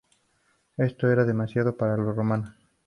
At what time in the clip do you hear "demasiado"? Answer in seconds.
1.25-1.77